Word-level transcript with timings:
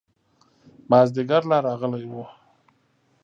مازدیګر 0.89 1.41
لا 1.49 1.57
راغلی 1.67 2.03
و. 2.11 2.15